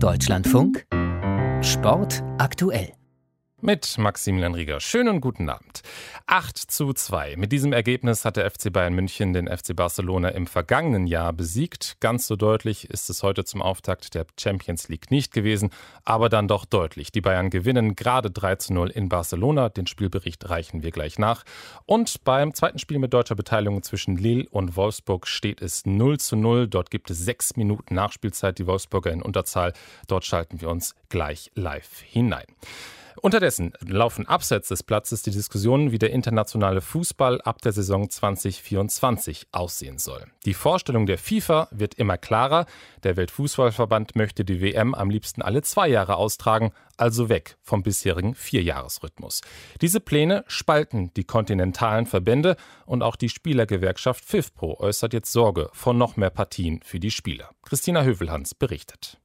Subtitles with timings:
[0.00, 0.86] Deutschlandfunk.
[1.60, 2.97] Sport aktuell
[3.60, 4.80] mit Maximilian Rieger.
[4.80, 5.82] Schönen guten Abend.
[6.26, 7.36] 8 zu 2.
[7.36, 11.96] Mit diesem Ergebnis hat der FC Bayern München den FC Barcelona im vergangenen Jahr besiegt.
[12.00, 15.70] Ganz so deutlich ist es heute zum Auftakt der Champions League nicht gewesen,
[16.04, 17.10] aber dann doch deutlich.
[17.10, 19.68] Die Bayern gewinnen gerade 3 zu 0 in Barcelona.
[19.68, 21.44] Den Spielbericht reichen wir gleich nach.
[21.86, 26.36] Und beim zweiten Spiel mit deutscher Beteiligung zwischen Lille und Wolfsburg steht es 0 zu
[26.36, 26.68] 0.
[26.68, 28.58] Dort gibt es sechs Minuten Nachspielzeit.
[28.58, 29.72] Die Wolfsburger in Unterzahl.
[30.06, 32.46] Dort schalten wir uns gleich live hinein.
[33.20, 39.48] Unterdessen laufen abseits des Platzes die Diskussionen, wie der internationale Fußball ab der Saison 2024
[39.52, 40.24] aussehen soll.
[40.44, 42.66] Die Vorstellung der FIFA wird immer klarer.
[43.02, 48.34] Der Weltfußballverband möchte die WM am liebsten alle zwei Jahre austragen, also weg vom bisherigen
[48.34, 49.40] Vierjahresrhythmus.
[49.80, 55.94] Diese Pläne spalten die kontinentalen Verbände und auch die Spielergewerkschaft FIFPro äußert jetzt Sorge vor
[55.94, 57.50] noch mehr Partien für die Spieler.
[57.62, 59.18] Christina Hövelhans berichtet.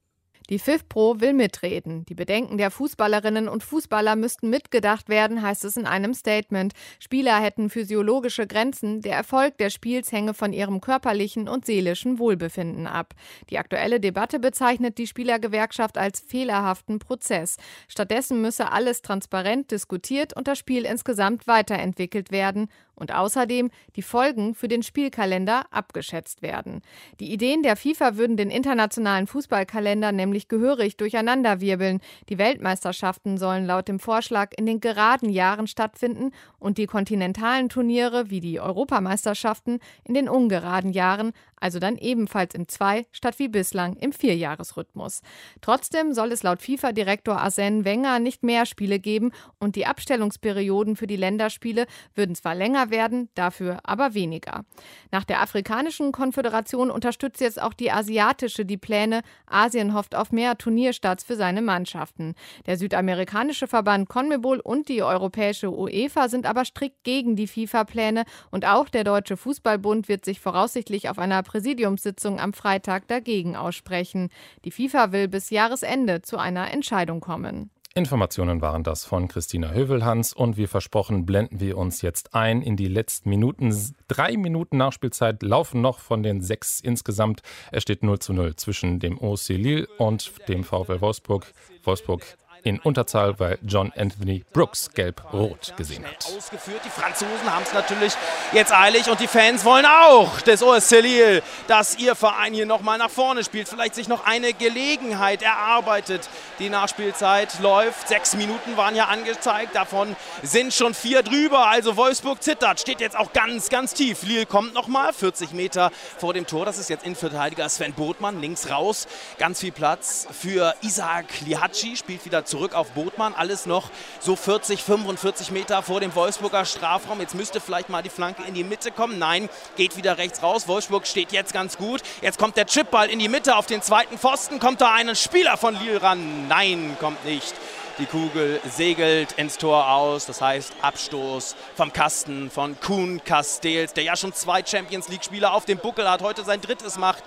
[0.50, 2.04] Die FIFPro will mitreden.
[2.04, 6.74] Die Bedenken der Fußballerinnen und Fußballer müssten mitgedacht werden, heißt es in einem Statement.
[6.98, 9.00] Spieler hätten physiologische Grenzen.
[9.00, 13.14] Der Erfolg des Spiels hänge von ihrem körperlichen und seelischen Wohlbefinden ab.
[13.48, 17.56] Die aktuelle Debatte bezeichnet die Spielergewerkschaft als fehlerhaften Prozess.
[17.88, 24.54] Stattdessen müsse alles transparent diskutiert und das Spiel insgesamt weiterentwickelt werden und außerdem die Folgen
[24.54, 26.82] für den Spielkalender abgeschätzt werden.
[27.20, 32.00] Die Ideen der FIFA würden den internationalen Fußballkalender nämlich gehörig durcheinanderwirbeln.
[32.28, 38.30] Die Weltmeisterschaften sollen laut dem Vorschlag in den geraden Jahren stattfinden und die kontinentalen Turniere
[38.30, 43.96] wie die Europameisterschaften in den ungeraden Jahren, also dann ebenfalls im Zwei- statt wie bislang
[43.96, 45.22] im Vierjahresrhythmus.
[45.60, 51.06] Trotzdem soll es laut FIFA-Direktor Arsène Wenger nicht mehr Spiele geben und die Abstellungsperioden für
[51.06, 54.64] die Länderspiele würden zwar länger werden, dafür aber weniger.
[55.10, 59.22] Nach der afrikanischen Konföderation unterstützt jetzt auch die asiatische die Pläne.
[59.46, 62.34] Asien hofft auf mehr Turnierstarts für seine Mannschaften.
[62.66, 68.66] Der südamerikanische Verband CONMEBOL und die europäische UEFA sind aber strikt gegen die FIFA-Pläne und
[68.66, 74.30] auch der Deutsche Fußballbund wird sich voraussichtlich auf einer Präsidiumssitzung am Freitag dagegen aussprechen.
[74.64, 77.70] Die FIFA will bis Jahresende zu einer Entscheidung kommen.
[77.96, 82.76] Informationen waren das von Christina Hövelhans und wie versprochen blenden wir uns jetzt ein in
[82.76, 83.72] die letzten Minuten.
[84.08, 87.42] Drei Minuten Nachspielzeit laufen noch von den sechs insgesamt.
[87.70, 91.52] Es steht 0 zu 0 zwischen dem OC Lille und dem VfL Wolfsburg.
[91.84, 92.24] Wolfsburg
[92.64, 96.24] in Unterzahl, weil John Anthony Brooks gelb-rot gesehen hat.
[96.34, 96.80] Ausgeführt.
[96.82, 98.14] Die Franzosen haben es natürlich
[98.52, 102.96] jetzt eilig und die Fans wollen auch des OSC Lille, dass ihr Verein hier nochmal
[102.96, 106.30] nach vorne spielt, vielleicht sich noch eine Gelegenheit erarbeitet.
[106.58, 108.08] Die Nachspielzeit läuft.
[108.08, 111.66] Sechs Minuten waren ja angezeigt, davon sind schon vier drüber.
[111.66, 114.22] Also Wolfsburg zittert, steht jetzt auch ganz, ganz tief.
[114.22, 116.64] Lille kommt nochmal, 40 Meter vor dem Tor.
[116.64, 119.06] Das ist jetzt Innenverteidiger Sven Botmann, links raus.
[119.36, 123.34] Ganz viel Platz für Isaac Lihaci, spielt wieder zurück zurück auf Botmann.
[123.34, 127.20] Alles noch so 40, 45 Meter vor dem Wolfsburger Strafraum.
[127.20, 129.18] Jetzt müsste vielleicht mal die Flanke in die Mitte kommen.
[129.18, 130.68] Nein, geht wieder rechts raus.
[130.68, 132.02] Wolfsburg steht jetzt ganz gut.
[132.22, 134.60] Jetzt kommt der Chipball in die Mitte auf den zweiten Pfosten.
[134.60, 136.46] Kommt da ein Spieler von Lille ran?
[136.46, 137.54] Nein, kommt nicht.
[137.98, 140.26] Die Kugel segelt ins Tor aus.
[140.26, 145.64] Das heißt Abstoß vom Kasten von Kuhn Castells, der ja schon zwei Champions League-Spieler auf
[145.64, 147.24] dem Buckel hat, heute sein drittes macht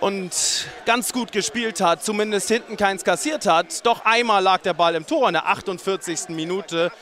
[0.00, 3.84] und ganz gut gespielt hat, zumindest hinten keins kassiert hat.
[3.86, 6.28] Doch einmal lag der Ball im Tor in der 48.
[6.30, 6.92] Minute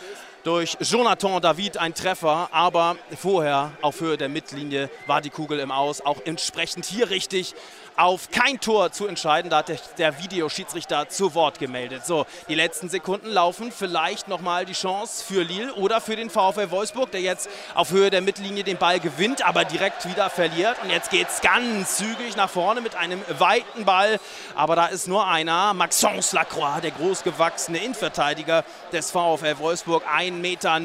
[0.45, 5.71] durch Jonathan David ein Treffer, aber vorher auf Höhe der Mittellinie war die Kugel im
[5.71, 7.55] Aus, auch entsprechend hier richtig
[7.97, 9.51] auf kein Tor zu entscheiden.
[9.51, 12.05] Da hat der Videoschiedsrichter zu Wort gemeldet.
[12.07, 13.73] So, die letzten Sekunden laufen.
[13.73, 18.11] Vielleicht nochmal die Chance für Lille oder für den VfL Wolfsburg, der jetzt auf Höhe
[18.11, 20.77] der Mittellinie den Ball gewinnt, aber direkt wieder verliert.
[20.83, 24.19] Und jetzt geht es ganz zügig nach vorne mit einem weiten Ball.
[24.55, 30.05] Aber da ist nur einer, Maxence Lacroix, der großgewachsene Innenverteidiger des VfL Wolfsburg.
[30.07, 30.81] 1,90 Meter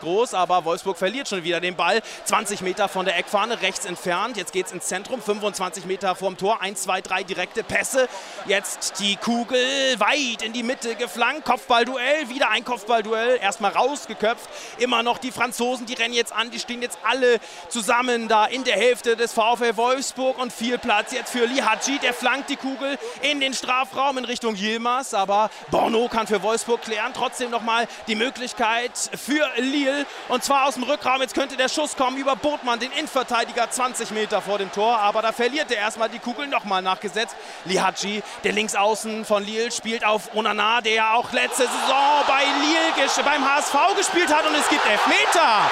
[0.00, 2.00] groß, aber Wolfsburg verliert schon wieder den Ball.
[2.24, 4.36] 20 Meter von der Eckfahne rechts entfernt.
[4.36, 6.53] Jetzt geht es ins Zentrum, 25 Meter vorm Tor.
[6.60, 8.08] 1, 2, 3 direkte Pässe.
[8.46, 9.58] Jetzt die Kugel
[9.98, 11.44] weit in die Mitte geflankt.
[11.44, 13.38] Kopfballduell, wieder ein Kopfballduell.
[13.40, 14.48] Erstmal rausgeköpft.
[14.78, 16.50] Immer noch die Franzosen, die rennen jetzt an.
[16.50, 17.38] Die stehen jetzt alle
[17.68, 21.98] zusammen da in der Hälfte des VfL Wolfsburg und viel Platz jetzt für Lihaci.
[21.98, 25.14] Der flankt die Kugel in den Strafraum in Richtung Yilmaz.
[25.14, 27.12] Aber Borno kann für Wolfsburg klären.
[27.14, 30.06] Trotzdem nochmal die Möglichkeit für Lille.
[30.28, 31.20] Und zwar aus dem Rückraum.
[31.20, 34.98] Jetzt könnte der Schuss kommen über Botmann, den Innenverteidiger 20 Meter vor dem Tor.
[34.98, 37.36] Aber da verliert er erstmal die Kugel nochmal nachgesetzt.
[37.64, 42.84] Lihaci, der Linksaußen von Lille, spielt auf Onana, der ja auch letzte Saison bei Lille
[43.24, 45.70] beim HSV gespielt hat und es gibt Elfmeter.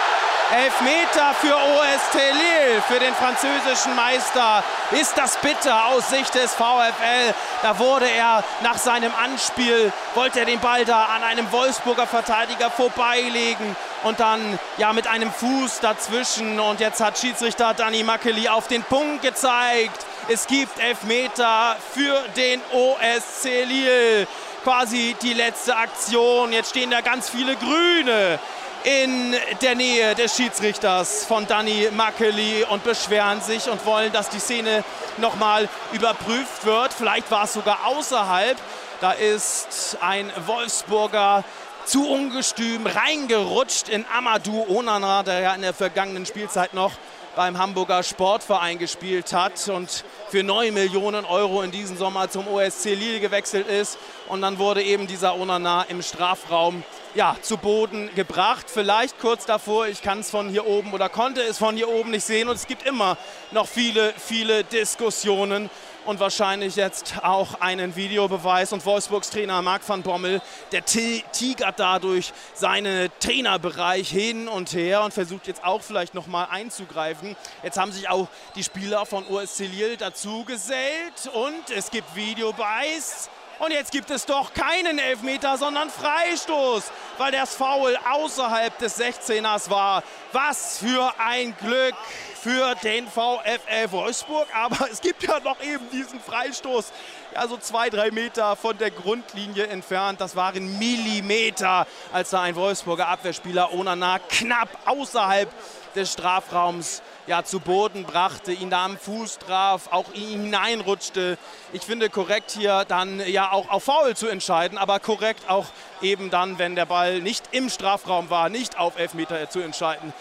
[0.52, 4.62] Elfmeter für OST Lille, für den französischen Meister.
[4.90, 7.32] Ist das bitter aus Sicht des VfL?
[7.62, 12.70] Da wurde er nach seinem Anspiel, wollte er den Ball da an einem Wolfsburger Verteidiger
[12.70, 16.60] vorbeilegen und dann ja mit einem Fuß dazwischen.
[16.60, 20.04] Und jetzt hat Schiedsrichter Danny Makeli auf den Punkt gezeigt.
[20.28, 24.28] Es gibt Elfmeter für den OSC Lille.
[24.62, 26.52] Quasi die letzte Aktion.
[26.52, 28.38] Jetzt stehen da ganz viele Grüne
[28.84, 34.38] in der Nähe des Schiedsrichters von Danny Makeli und beschweren sich und wollen, dass die
[34.38, 34.84] Szene
[35.18, 36.92] nochmal überprüft wird.
[36.92, 38.56] Vielleicht war es sogar außerhalb.
[39.00, 41.42] Da ist ein Wolfsburger
[41.84, 46.92] zu ungestüm reingerutscht in Amadou Onana, der ja in der vergangenen Spielzeit noch
[47.36, 52.94] beim Hamburger Sportverein gespielt hat und für 9 Millionen Euro in diesem Sommer zum OSC
[52.94, 53.98] Lille gewechselt ist.
[54.28, 56.82] Und dann wurde eben dieser Onana im Strafraum
[57.14, 58.66] ja, zu Boden gebracht.
[58.68, 62.10] Vielleicht kurz davor, ich kann es von hier oben oder konnte es von hier oben
[62.10, 62.48] nicht sehen.
[62.48, 63.16] Und es gibt immer
[63.50, 65.70] noch viele, viele Diskussionen
[66.04, 68.72] und wahrscheinlich jetzt auch einen Videobeweis.
[68.72, 70.40] Und Wolfsburgs Trainer Marc van Bommel,
[70.72, 77.36] der tigert dadurch seinen Trainerbereich hin und her und versucht jetzt auch vielleicht nochmal einzugreifen.
[77.62, 83.30] Jetzt haben sich auch die Spieler von USC Lille dazu gesellt und es gibt Videobeweis.
[83.58, 86.82] Und jetzt gibt es doch keinen Elfmeter, sondern Freistoß,
[87.18, 90.02] weil das Foul außerhalb des 16ers war.
[90.32, 91.94] Was für ein Glück
[92.42, 94.48] für den VfL Wolfsburg.
[94.54, 96.92] Aber es gibt ja noch eben diesen Freistoß,
[97.34, 100.20] ja so zwei, drei Meter von der Grundlinie entfernt.
[100.20, 105.48] Das waren Millimeter, als da ein Wolfsburger Abwehrspieler Onana knapp außerhalb
[105.94, 111.38] des Strafraums ja, zu Boden brachte, ihn da am Fuß traf, auch ihn hineinrutschte.
[111.72, 115.66] Ich finde korrekt hier dann ja auch auf Foul zu entscheiden, aber korrekt auch
[116.00, 120.12] eben dann, wenn der Ball nicht im Strafraum war, nicht auf Elfmeter zu entscheiden,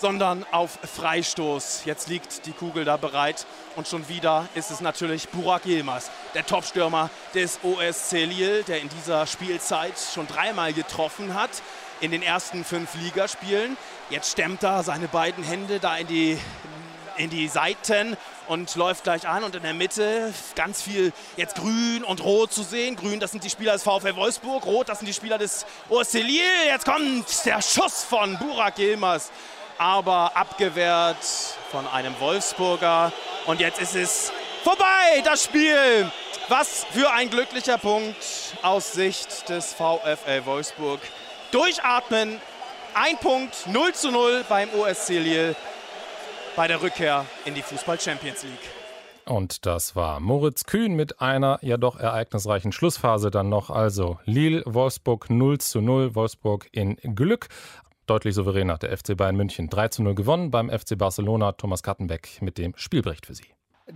[0.00, 1.82] sondern auf Freistoß.
[1.84, 6.46] Jetzt liegt die Kugel da bereit und schon wieder ist es natürlich Burak Yilmaz, der
[6.46, 11.50] Topstürmer des OSC Lille, der in dieser Spielzeit schon dreimal getroffen hat
[12.00, 13.76] in den ersten fünf Ligaspielen.
[14.08, 16.38] Jetzt stemmt er seine beiden Hände da in die,
[17.16, 18.16] in die Seiten
[18.48, 19.44] und läuft gleich an.
[19.44, 22.96] Und in der Mitte ganz viel jetzt grün und rot zu sehen.
[22.96, 24.64] Grün, das sind die Spieler des VfL Wolfsburg.
[24.64, 26.66] Rot, das sind die Spieler des OSC Lille.
[26.66, 29.30] Jetzt kommt der Schuss von Burak Yilmaz.
[29.80, 31.24] Aber abgewehrt
[31.70, 33.14] von einem Wolfsburger.
[33.46, 34.30] Und jetzt ist es
[34.62, 36.12] vorbei, das Spiel.
[36.48, 38.14] Was für ein glücklicher Punkt
[38.60, 41.00] aus Sicht des VfL Wolfsburg
[41.50, 42.36] durchatmen.
[42.92, 45.56] Ein Punkt, 0 zu 0 beim OSC Lille
[46.56, 48.58] bei der Rückkehr in die Fußball Champions League.
[49.24, 53.70] Und das war Moritz Kühn mit einer ja doch ereignisreichen Schlussphase dann noch.
[53.70, 57.48] Also Lille, Wolfsburg 0 zu 0, Wolfsburg in Glück.
[58.10, 61.52] Deutlich souverän nach der FC Bayern München 3 zu 0 gewonnen beim FC Barcelona.
[61.52, 63.46] Thomas Kattenbeck mit dem Spielbericht für Sie.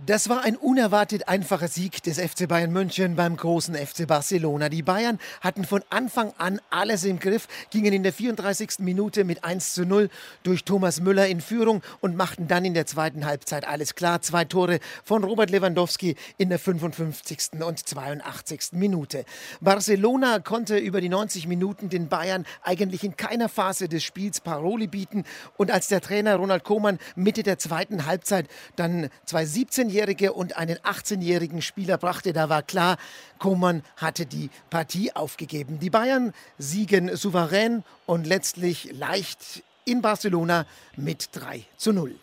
[0.03, 4.67] Das war ein unerwartet einfacher Sieg des FC Bayern München beim großen FC Barcelona.
[4.67, 8.79] Die Bayern hatten von Anfang an alles im Griff, gingen in der 34.
[8.79, 10.09] Minute mit 1 zu 0
[10.43, 14.21] durch Thomas Müller in Führung und machten dann in der zweiten Halbzeit alles klar.
[14.21, 17.61] Zwei Tore von Robert Lewandowski in der 55.
[17.63, 18.73] und 82.
[18.73, 19.23] Minute.
[19.61, 24.87] Barcelona konnte über die 90 Minuten den Bayern eigentlich in keiner Phase des Spiels Paroli
[24.87, 25.23] bieten.
[25.55, 30.77] Und als der Trainer Ronald Koeman Mitte der zweiten Halbzeit dann 2017 19-jährige und einen
[30.77, 32.97] 18-jährigen Spieler brachte, da war klar,
[33.39, 35.79] Koman hatte die Partie aufgegeben.
[35.79, 40.65] Die Bayern siegen souverän und letztlich leicht in Barcelona
[40.95, 42.15] mit 3 zu 0.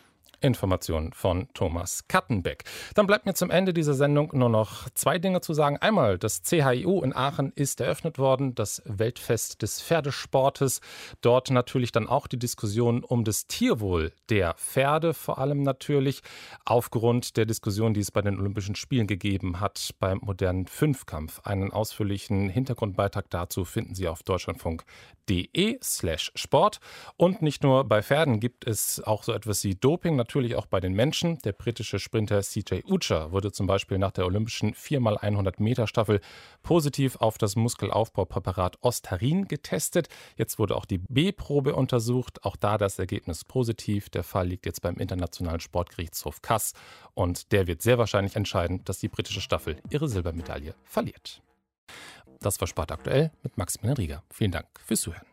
[0.43, 2.65] Informationen von Thomas Kattenbeck.
[2.95, 5.77] Dann bleibt mir zum Ende dieser Sendung nur noch zwei Dinge zu sagen.
[5.79, 10.81] Einmal, das CHIU in Aachen ist eröffnet worden, das Weltfest des Pferdesportes.
[11.21, 16.23] Dort natürlich dann auch die Diskussion um das Tierwohl der Pferde, vor allem natürlich
[16.65, 21.41] aufgrund der Diskussion, die es bei den Olympischen Spielen gegeben hat beim modernen Fünfkampf.
[21.45, 26.81] Einen ausführlichen Hintergrundbeitrag dazu finden Sie auf deutschlandfunk.de slash Sport.
[27.17, 30.65] Und nicht nur bei Pferden gibt es auch so etwas wie Doping, natürlich natürlich auch
[30.65, 31.37] bei den Menschen.
[31.41, 36.23] Der britische Sprinter CJ Ucha wurde zum Beispiel nach der olympischen 4x100 Meter Staffel
[36.63, 40.09] positiv auf das Muskelaufbaupräparat Ostarin getestet.
[40.37, 42.45] Jetzt wurde auch die B-Probe untersucht.
[42.47, 44.09] Auch da das Ergebnis positiv.
[44.09, 46.73] Der Fall liegt jetzt beim Internationalen Sportgerichtshof Kass
[47.13, 51.43] und der wird sehr wahrscheinlich entscheiden, dass die britische Staffel ihre Silbermedaille verliert.
[52.41, 54.23] Das war Sport aktuell mit Maximilian Rieger.
[54.31, 55.32] Vielen Dank fürs Zuhören.